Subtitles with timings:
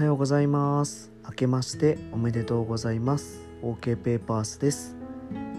[0.00, 1.12] はようございます。
[1.26, 3.46] 明けましておめでとうございます。
[3.62, 4.96] OK ペーパースです。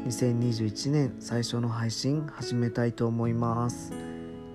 [0.08, 3.94] 2021年最初の配信始めたいと思います。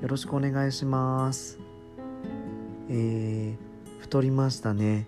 [0.02, 1.60] よろしくお願いします。
[2.90, 5.06] えー、太りましたね。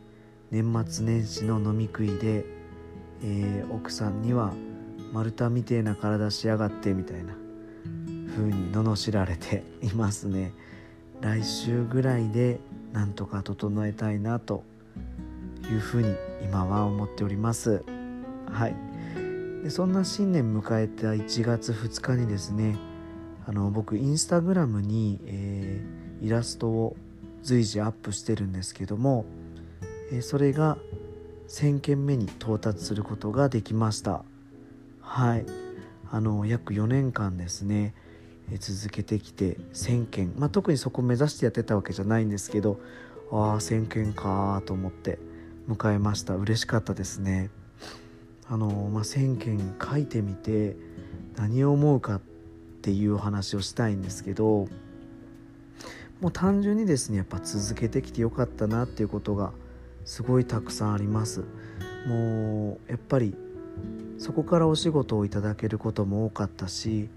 [0.53, 2.45] 年末年始の飲み食いで、
[3.25, 4.53] えー、奥さんには
[5.13, 7.35] 丸太みてえな体しやがってみたいな
[8.29, 10.53] 風に罵られていますね。
[11.21, 12.61] 来週ぐらいで
[12.93, 14.65] なんとか整えたいなと
[15.71, 17.85] いうふうに今は思っております。
[18.47, 18.75] はい。
[19.63, 22.77] でそんな新年迎えた1月2日にですね
[23.47, 26.97] あの僕インスタグラムに、えー、イラストを
[27.43, 29.25] 随時アップしてるんですけども、
[30.13, 30.79] えー、それが
[31.49, 34.25] 1000件目に到達することができました。
[35.01, 35.47] はい。
[36.11, 37.95] あの約4年間ですね
[38.57, 42.81] 続けてきて1,000件、まあ、特にそこを目指してやってたわけじゃないんですけど
[43.31, 45.19] ああ1,000件かと思って
[45.69, 47.51] 迎えました嬉しかったですね。
[48.51, 50.75] あのまあ、1,000件書いてみて
[51.37, 52.21] 何を思うかっ
[52.81, 54.69] ていう話をしたいんですけど
[56.21, 59.53] もう単純にですねやっぱ続けてきてよかったなっていうことが
[60.07, 61.45] すごいたくさんあります。
[62.07, 63.35] もうやっぱり
[64.17, 67.09] そこからお仕事をいただけることも多かったし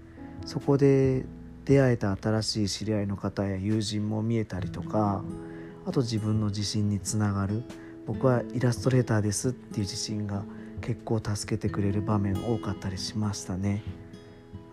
[0.44, 1.24] そこで
[1.64, 5.22] 出会えた新しい知り合いの方や友人も見えたりとか
[5.86, 7.62] あと自分の自信につながる
[8.06, 10.42] 僕はイラストレーターですっていう自信が
[10.80, 13.82] 結構助けてくれる場面多かったりしましたね。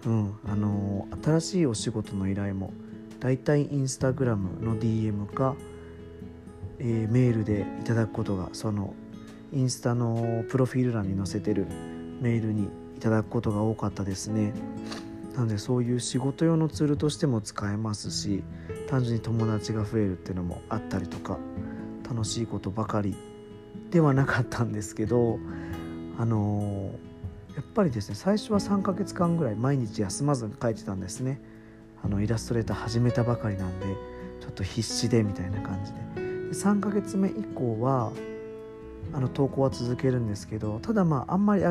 [0.05, 2.73] うん、あの新しいお仕事の依頼も
[3.19, 5.55] だいたいインスタグラムの DM か、
[6.79, 8.93] えー、メールでいただくことがその
[9.51, 11.67] インスタのプロフィール欄に載せてる
[12.21, 14.53] メールにいただくことが多かったですね。
[15.39, 18.43] なのでそういう仕事用のツールとしても使えますし
[18.89, 21.39] 単純に友達が増えるっていうのもあったりとか
[22.03, 23.15] 楽しいことばかり
[23.89, 25.39] ではなかったんですけど
[26.17, 31.39] あのー、やっぱりですね最初は3ヶ月間ぐらい毎日休まずに書いてたんですね。
[32.03, 33.85] あのイラストレーター始めたばかりなんで
[34.41, 35.99] ちょっと必死でみたいな感じで。
[36.49, 38.11] で3ヶ月目以降は
[39.13, 41.63] あの投稿は続けるんですけどただまああんまり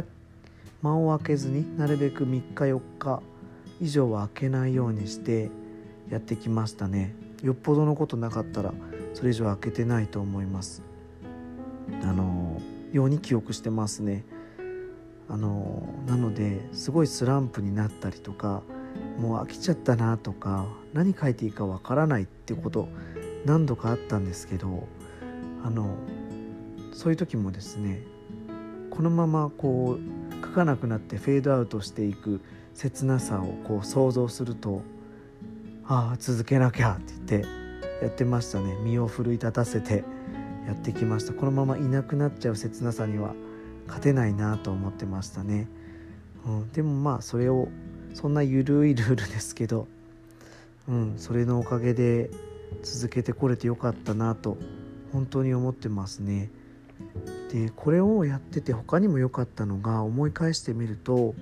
[0.80, 3.22] 間を空けずになるべく3日4日
[3.80, 5.50] 以上は開けないようにして
[6.10, 7.14] やってきましたね。
[7.42, 8.72] よっぽどのことなかったら
[9.14, 10.82] それ以上開けてないと思います。
[12.02, 12.60] あの
[12.92, 14.24] ように記憶してますね。
[15.28, 18.62] あのなのですごいスランプになったりとか
[19.18, 22.88] もう飽きちゃったなとか何書いていいかわからないってこと
[23.44, 24.88] 何度かあったんですけど
[25.62, 25.96] あの
[26.94, 28.02] そういう時もですね
[28.90, 32.40] このままこう書かなくなってフェードアウトしていく
[32.78, 34.82] 切なさをこう想像すると
[35.84, 38.76] ああ続けなきゃって言ってやってましたね。
[38.84, 40.04] 身を奮い立たせて
[40.64, 41.32] やってきました。
[41.32, 43.34] このままいなくなっちゃう切なさには
[43.88, 45.66] 勝てないなと思ってましたね、
[46.46, 47.66] うん、でもまあそれを
[48.14, 49.88] そんな緩いルールですけど、
[50.88, 52.30] うん、それのおかげで
[52.84, 54.56] 続けてこれてよかったなと
[55.12, 56.50] 本当に思ってますね。
[57.50, 61.34] でこれをやってて他にも良かったのが思い返してみると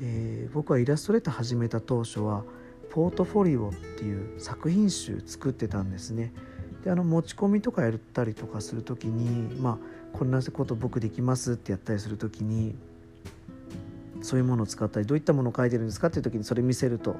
[0.00, 2.44] えー、僕はイラストレーター始めた当初は
[2.90, 6.32] ポートフォリオっていう作品集作ってたんですね。
[6.84, 9.78] であの持ち込みとかやったりとかする時にまあ
[10.16, 12.74] こんなこと僕できますってやったりする時に
[14.22, 17.16] そういうものを使ったりどういったものを書いてるんですかっていう時にそれ見せると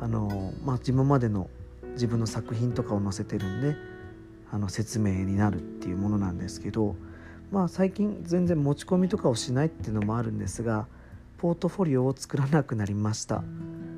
[0.00, 1.50] あの、まあ、今までの
[1.92, 3.76] 自分の作品とかを載せてるんで
[4.50, 6.96] あの説明になるっていうものなんですけど、
[7.50, 10.86] まあ、最近全然持ち込みとかをしないっていうのもあるんですが
[11.38, 13.44] ポートフォリオを作らなくなりました。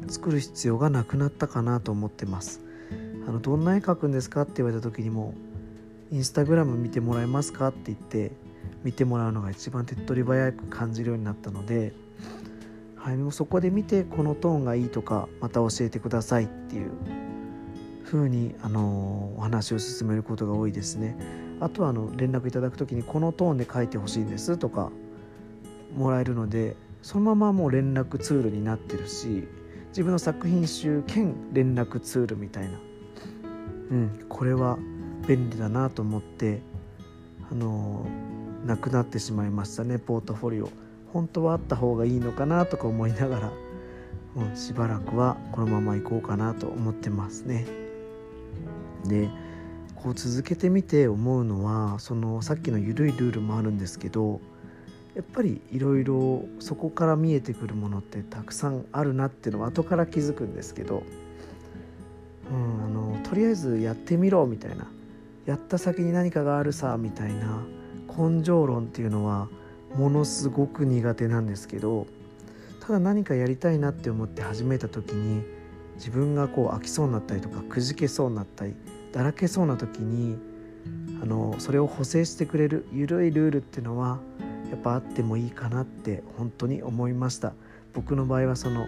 [0.08, 2.60] 作る必要がなくなったかなと思ってます。
[3.26, 5.32] あのどんな絵描くんですかって言われた時にも
[6.12, 8.32] インスタグラム見てもらえますかって言って
[8.84, 11.94] 見てもらうのが一番手っ取り早く感じるようになったので、
[12.96, 16.90] はい、もうそこで見てこのトーンがいいとかまた教えてくださいっていう
[18.04, 21.16] 風にあのお話を進めることが多いですね。
[21.60, 24.90] あとはあの連絡いただく時にこのトーンで書いてほしいんですとか
[25.96, 29.48] もらえるのでそのままもう連絡ツールになってるし
[29.88, 32.78] 自分の作品集兼連絡ツールみたいな、
[33.90, 34.78] うん、これは
[35.26, 36.60] 便利だなと思って
[37.50, 38.06] あの
[38.64, 40.70] なくなってしまいましたねポートフォリオ。
[41.12, 43.52] 本当はあった方がいいのかなとか思いながら、
[44.36, 47.66] うん、しばらくはこのまま行こうかなと思ってますね。
[49.06, 49.28] で
[49.96, 54.40] こう続けてみて思うのはそのさっきの緩いルールもあるんですけど
[55.14, 61.02] やっぱりいろいろそこから見えてくるものってたくさんあるなっていうのは後から気づくんですけど、
[62.50, 64.86] うん、あのとりあえずやってみろみたいな。
[65.46, 67.64] やった先に何かがあるさみたいな。
[68.16, 69.48] 根性論っていうのは
[69.94, 72.06] ものすごく苦手なんですけど
[72.80, 75.42] ただ何かやりたいなって思って始めた時に
[75.94, 78.74] 自分がこう飽きそうになったりとかくじけそうになったり
[79.12, 80.38] だらけそうな時に
[81.22, 84.18] あのそれを補正してくれる緩いルールっていうのは
[84.70, 87.52] やっぱあってもいいかなって本当に思いました。
[87.92, 88.86] 僕の場合はその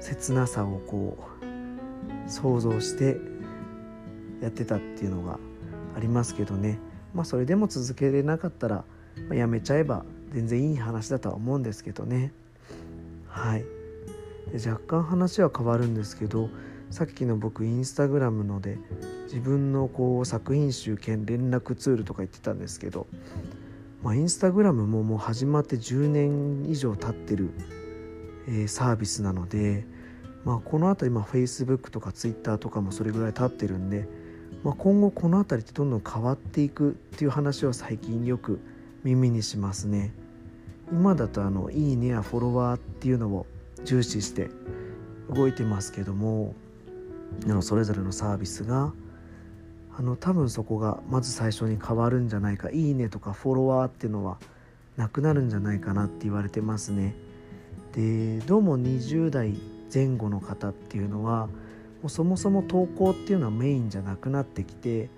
[0.00, 1.16] 切なさをこ
[2.26, 3.16] う想像して
[4.42, 5.38] やってたっていうのが
[5.96, 6.78] ありますけどね。
[7.14, 8.84] まあそれでも続けれなかったら、
[9.28, 12.32] ま、やめちゃえば全然いい話だとは思うんですけどね。
[13.28, 13.64] はい。
[14.52, 16.50] で若干話は変わるんですけど
[16.90, 18.78] さっきの僕インスタグラムので
[19.24, 23.06] 自分のこう作品集兼連絡ツールとか言ってたんですけど、
[24.04, 27.50] まあ、インスタグラムももう始まって10年以上経ってる、
[28.46, 29.86] えー、サービスなので、
[30.44, 34.06] まあ、この辺り、まあ、Facebook とか Twitter とかもそれぐらい経ってるんで、
[34.62, 38.60] まあ、今後この辺りってどんどん変わっていくっていう話を最近よく
[39.04, 40.12] 耳にしますね。
[40.92, 43.46] 今だとあのいいねやフォロワーっていうのを
[43.86, 44.50] 重視して
[45.30, 46.54] 動いてますけども
[47.62, 48.92] それぞれのサービスが
[49.96, 54.38] あの多分そこがまず最初に変わるんじゃないか「いいね」とかフォロワーっていうのは
[54.96, 57.14] なくなるんじゃないかなって言われてますね。
[57.92, 59.54] でどうも20代
[59.92, 61.52] 前後の方っていうのはも
[62.06, 65.10] うそもそも投稿っていうのはメインじゃなくなってきて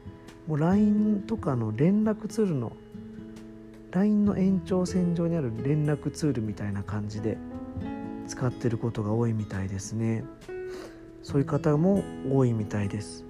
[0.46, 2.72] もう LINE とかの連絡ツールの
[3.92, 7.38] LINE の延長線上にある連絡ツールみたいな感じで
[8.28, 10.24] 使ってることが多いみたいですね
[11.22, 13.25] そういう方も多いみたいです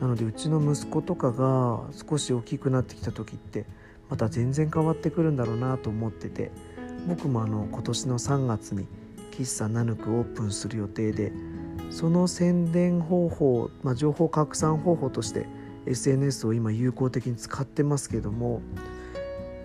[0.00, 3.64] なのでうちの息子とかが少し大きくなってきた時って
[4.10, 6.50] また全然変わってくるんだろうなと思ってて
[7.08, 8.86] 僕もあの今年の3月に
[9.32, 11.32] 喫茶ナヌクオープンする予定で
[11.90, 15.46] その宣伝方法、まあ、情報拡散方法として
[15.86, 18.60] SNS を今有効的に使ってますけども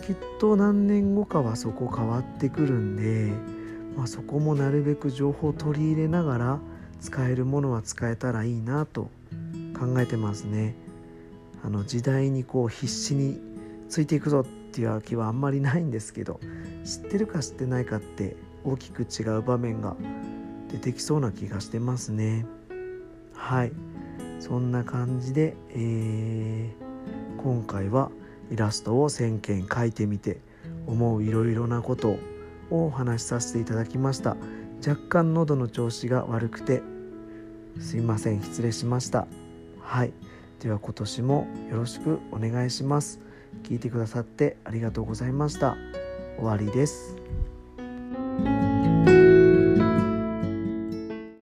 [0.06, 3.62] きっと何年後かはそこ変わってくるんで
[3.96, 6.60] まあ、そこもなるべく情報を取り入れながら
[7.00, 9.10] 使えるものは使えたらいいなと
[9.82, 10.76] 考えてますね。
[11.64, 13.40] あの時代にこう必死に
[13.90, 16.40] ついていくぞっていう気はあんまりないんですけど
[16.84, 19.96] 知ってるか知ってないかって大きく違う場面が
[20.72, 22.46] 出てきそうな気がしてますね。
[23.34, 23.72] はい
[24.40, 28.12] そんな感じで、えー、今回は
[28.52, 30.42] イラストを1000件描いてみて
[30.88, 32.18] 思ういろいろなこと
[32.70, 34.36] をお話しさせていただきました
[34.86, 36.82] 若干喉の調子が悪くて
[37.80, 39.28] すいません失礼しました
[39.82, 40.14] はい。
[40.60, 43.20] では今年もよろしくお願いします。
[43.64, 45.76] 聞いてくださってありがとうございました。
[46.38, 47.16] 終わりです。